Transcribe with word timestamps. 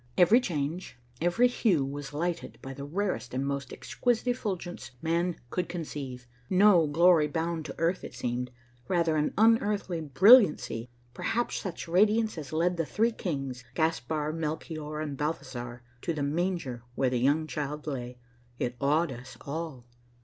Every 0.17 0.41
change, 0.41 0.97
every 1.21 1.47
hue 1.47 1.85
was 1.85 2.11
lighted 2.11 2.57
by 2.63 2.73
the 2.73 2.83
rarest 2.85 3.35
and 3.35 3.45
most 3.45 3.71
exquisite 3.71 4.25
effulgence 4.29 4.89
man 4.99 5.35
could 5.51 5.69
conceive. 5.69 6.25
No 6.49 6.87
glory 6.87 7.27
bound 7.27 7.65
to 7.65 7.75
earth 7.77 8.03
it 8.03 8.15
seemed, 8.15 8.49
rather 8.87 9.15
an 9.15 9.31
unearthly 9.37 10.01
brilliancy, 10.01 10.89
perhaps 11.13 11.57
such 11.57 11.87
radiance 11.87 12.35
as 12.39 12.51
led 12.51 12.77
the 12.77 12.83
three 12.87 13.11
kings, 13.11 13.63
Gaspar, 13.75 14.33
Melchior 14.33 15.01
and 15.01 15.15
Balthazar, 15.15 15.83
to 16.01 16.13
the 16.15 16.23
manger 16.23 16.81
where 16.95 17.11
the 17.11 17.19
young 17.19 17.45
child 17.45 17.85
lay. 17.85 18.17
It 18.57 18.77
awed 18.81 19.11
us 19.11 19.37
all. 19.41 19.85